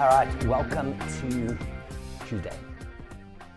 [0.00, 1.58] All right, welcome to
[2.24, 2.56] Tuesday.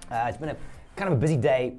[0.10, 0.58] Uh, it's been a
[0.96, 1.76] kind of a busy day.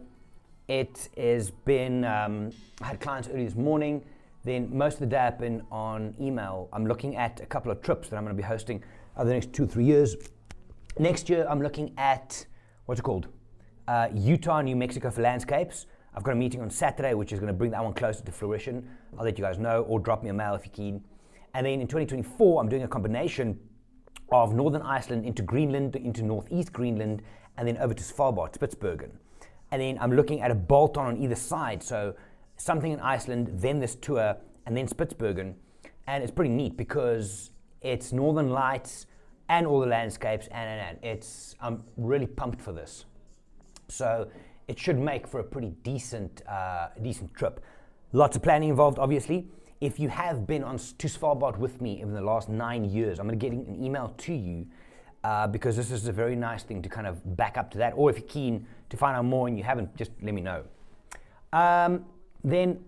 [0.68, 4.04] It has been, um, I had clients early this morning.
[4.44, 6.68] Then most of the day I've been on email.
[6.72, 8.84] I'm looking at a couple of trips that I'm going to be hosting
[9.16, 10.14] over the next two, three years.
[10.96, 12.46] Next year, I'm looking at
[12.86, 13.26] what's it called?
[13.88, 15.86] Uh, Utah, New Mexico for landscapes.
[16.14, 18.30] I've got a meeting on Saturday, which is going to bring that one closer to
[18.30, 18.88] fruition.
[19.18, 21.02] I'll let you guys know, or drop me a mail if you're keen.
[21.54, 23.58] And then in 2024, I'm doing a combination
[24.32, 27.22] of northern Iceland into Greenland, into northeast Greenland,
[27.56, 29.10] and then over to Svalbard, Spitsbergen.
[29.70, 31.82] And then I'm looking at a bolt on on either side.
[31.82, 32.14] So
[32.56, 35.54] something in Iceland, then this tour, and then Spitsbergen.
[36.06, 37.50] And it's pretty neat because
[37.80, 39.06] it's northern lights
[39.48, 41.04] and all the landscapes, and, and, and.
[41.04, 43.04] It's, I'm really pumped for this.
[43.88, 44.28] So
[44.68, 47.60] it should make for a pretty decent, uh, decent trip.
[48.12, 49.46] Lots of planning involved, obviously.
[49.82, 53.26] If you have been on to Svalbard with me in the last nine years, I'm
[53.26, 54.64] going to get an email to you
[55.24, 57.92] uh, because this is a very nice thing to kind of back up to that.
[57.96, 60.62] Or if you're keen to find out more and you haven't, just let me know.
[61.52, 62.04] Um,
[62.44, 62.78] then,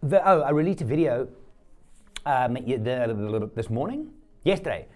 [0.00, 1.26] the, oh, I released a video
[2.24, 4.10] um, the, this morning,
[4.44, 4.86] yesterday,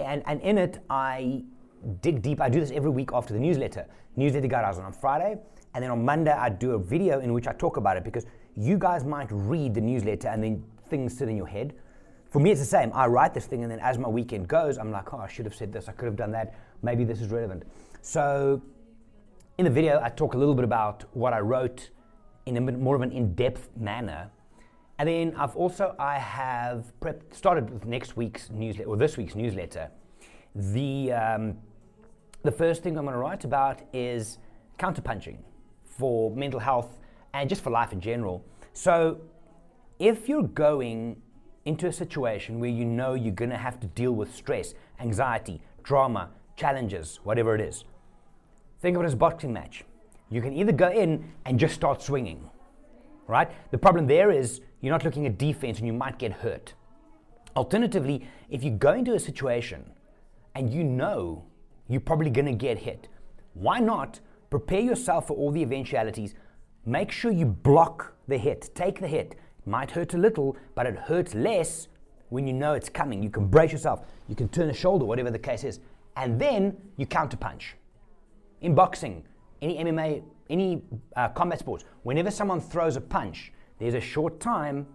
[0.00, 1.44] and, and in it I
[2.00, 2.40] dig deep.
[2.40, 3.84] I do this every week after the newsletter.
[4.16, 5.36] Newsletter out on Friday,
[5.76, 8.24] and then on Monday I do a video in which I talk about it because
[8.54, 11.74] you guys might read the newsletter and then things sit in your head.
[12.30, 12.90] For me, it's the same.
[12.94, 15.44] I write this thing, and then as my weekend goes, I'm like, oh, I should
[15.44, 17.64] have said this, I could have done that, maybe this is relevant.
[18.00, 18.62] So,
[19.58, 21.90] in the video, I talk a little bit about what I wrote
[22.46, 24.30] in a bit more of an in depth manner.
[24.98, 29.34] And then I've also I have prepped, started with next week's newsletter or this week's
[29.34, 29.90] newsletter.
[30.54, 31.58] The um,
[32.42, 34.38] the first thing I'm going to write about is
[34.78, 35.36] counterpunching
[35.98, 36.98] for mental health
[37.34, 38.44] and just for life in general.
[38.72, 39.20] So,
[39.98, 41.20] if you're going
[41.64, 45.60] into a situation where you know you're going to have to deal with stress, anxiety,
[45.82, 47.84] drama, challenges, whatever it is,
[48.80, 49.84] think of it as a boxing match.
[50.30, 52.48] You can either go in and just start swinging,
[53.26, 53.50] right?
[53.70, 56.74] The problem there is you're not looking at defense and you might get hurt.
[57.56, 59.84] Alternatively, if you go into a situation
[60.54, 61.44] and you know
[61.88, 63.08] you're probably going to get hit,
[63.54, 64.20] why not
[64.58, 66.34] prepare yourself for all the eventualities?
[66.86, 69.34] Make sure you block the hit, take the hit.
[69.58, 71.88] It might hurt a little, but it hurts less
[72.30, 73.22] when you know it's coming.
[73.22, 75.80] You can brace yourself, you can turn a shoulder, whatever the case is,
[76.16, 77.74] and then you counterpunch.
[78.62, 79.24] In boxing,
[79.60, 80.82] any MMA, any
[81.16, 84.86] uh, combat sports, whenever someone throws a punch, there's a short time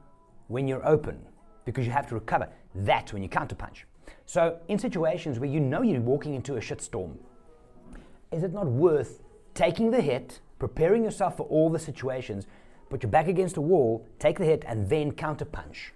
[0.48, 1.20] when you're open
[1.66, 2.50] because you have to recover.
[2.74, 3.84] That's when you counterpunch.
[4.26, 7.18] So, in situations where you know you're walking into a shitstorm,
[8.32, 9.22] is it not worth
[9.54, 12.48] taking the hit, preparing yourself for all the situations,
[12.90, 15.92] put your back against a wall, take the hit, and then counterpunch?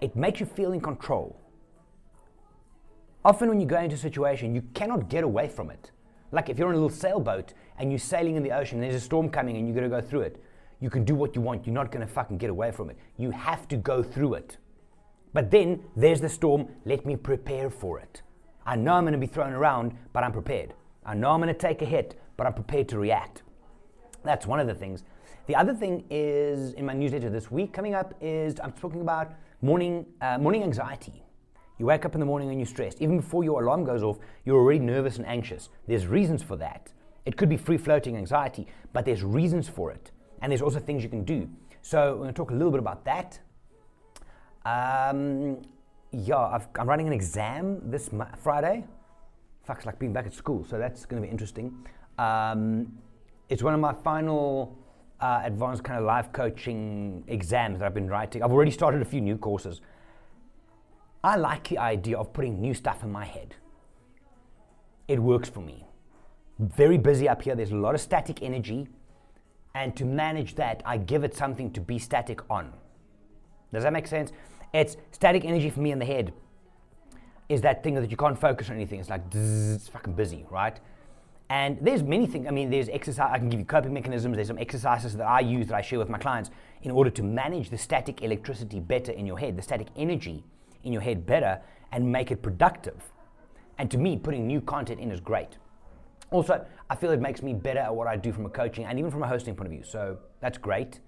[0.00, 1.38] It makes you feel in control.
[3.24, 5.90] Often, when you go into a situation, you cannot get away from it.
[6.32, 9.02] Like if you're on a little sailboat and you're sailing in the ocean, and there's
[9.02, 10.42] a storm coming and you're going to go through it.
[10.80, 11.66] You can do what you want.
[11.66, 12.96] You're not going to fucking get away from it.
[13.18, 14.56] You have to go through it.
[15.34, 16.68] But then there's the storm.
[16.84, 18.22] Let me prepare for it.
[18.64, 20.74] I know I'm going to be thrown around, but I'm prepared.
[21.04, 23.42] I know I'm going to take a hit, but I'm prepared to react.
[24.24, 25.04] That's one of the things.
[25.46, 29.32] The other thing is in my newsletter this week coming up is I'm talking about
[29.60, 31.22] morning uh, morning anxiety.
[31.78, 33.02] You wake up in the morning and you're stressed.
[33.02, 35.68] Even before your alarm goes off, you're already nervous and anxious.
[35.86, 36.90] There's reasons for that.
[37.26, 40.10] It could be free floating anxiety, but there's reasons for it.
[40.40, 41.46] And there's also things you can do.
[41.82, 43.38] So, we're going to talk a little bit about that.
[44.64, 45.60] Um,
[46.10, 48.08] yeah, i am running an exam this
[48.38, 48.86] Friday.
[49.66, 51.86] Fuck's like being back at school, so that's going to be interesting.
[52.20, 52.92] Um,
[53.48, 54.76] it's one of my final
[55.20, 58.42] uh, advanced kind of life coaching exams that I've been writing.
[58.42, 59.80] I've already started a few new courses.
[61.24, 63.54] I like the idea of putting new stuff in my head.
[65.08, 65.86] It works for me.
[66.58, 68.86] Very busy up here, there's a lot of static energy,
[69.74, 72.70] and to manage that, I give it something to be static on.
[73.72, 74.30] Does that make sense?
[74.74, 76.34] It's static energy for me in the head
[77.48, 79.00] is that thing that you can't focus on anything.
[79.00, 80.78] It's like, it's fucking busy, right?
[81.50, 82.46] And there's many things.
[82.46, 83.28] I mean, there's exercise.
[83.32, 84.36] I can give you coping mechanisms.
[84.36, 86.48] There's some exercises that I use that I share with my clients
[86.82, 90.44] in order to manage the static electricity better in your head, the static energy
[90.84, 91.60] in your head better
[91.90, 93.02] and make it productive.
[93.78, 95.58] And to me, putting new content in is great.
[96.30, 98.96] Also, I feel it makes me better at what I do from a coaching and
[98.96, 99.82] even from a hosting point of view.
[99.82, 101.00] So that's great.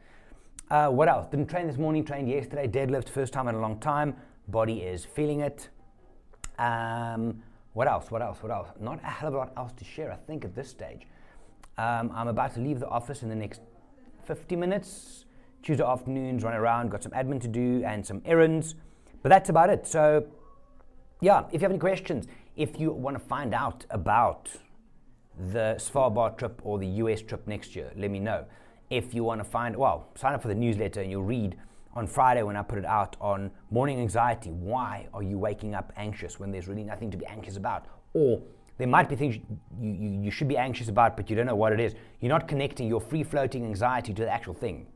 [0.71, 1.27] Uh, what else?
[1.29, 4.17] Didn't train this morning, trained yesterday, deadlift, first time in a long time.
[4.49, 5.69] Body is feeling it.
[6.59, 7.43] Um,
[7.73, 8.11] what else?
[8.11, 8.43] What else?
[8.43, 8.69] What else?
[8.81, 11.07] Not a hell of a lot else to share, I think, at this stage.
[11.79, 13.61] Um, I'm about to leave the office in the next
[14.25, 15.25] 50 minutes.
[15.63, 18.75] Tuesday afternoons, run around, got some admin to do and some errands.
[19.23, 19.87] But that's about it.
[19.87, 20.27] So
[21.21, 22.27] yeah, if you have any questions,
[22.57, 24.51] if you want to find out about
[25.53, 28.45] the Svalbard trip or the US trip next year, let me know.
[28.91, 31.57] If you want to find, well, sign up for the newsletter and you'll read
[31.95, 34.51] on Friday when I put it out on morning anxiety.
[34.51, 37.87] Why are you waking up anxious when there's really nothing to be anxious about?
[38.15, 38.43] Or
[38.79, 39.37] there might be things
[39.81, 41.95] you, you, you should be anxious about, but you don't know what it is.
[42.21, 44.87] You're not connecting your free floating anxiety to the actual thing.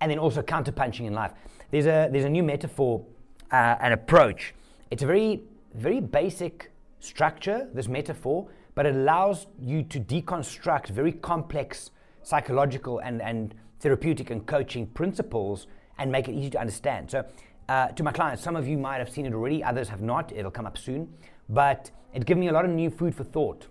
[0.00, 1.32] And then also counterpunching in life.
[1.70, 3.04] There's a, there's a new metaphor,
[3.52, 4.54] uh, an approach.
[4.90, 5.42] It's a very,
[5.74, 6.70] very basic
[7.00, 11.90] structure, this metaphor, but it allows you to deconstruct very complex
[12.22, 13.54] psychological and, and
[13.84, 15.66] therapeutic and coaching principles
[15.98, 17.10] and make it easy to understand.
[17.10, 17.24] So,
[17.68, 20.32] uh, to my clients, some of you might have seen it already, others have not.
[20.34, 21.12] It'll come up soon.
[21.50, 23.66] But it gave me a lot of new food for thought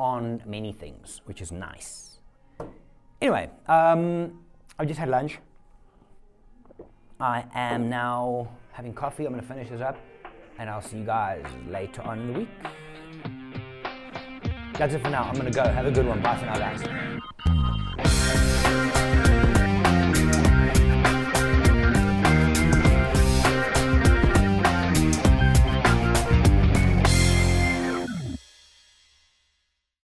[0.00, 2.18] on many things, which is nice.
[3.22, 4.40] Anyway, um,
[4.78, 5.38] I just had lunch.
[7.20, 9.26] I am now having coffee.
[9.26, 9.96] I'm going to finish this up,
[10.58, 12.48] and I'll see you guys later on in the week.
[14.74, 15.24] That's it for now.
[15.24, 15.62] I'm going to go.
[15.62, 16.20] Have a good one.
[16.20, 17.79] Bye for now, guys.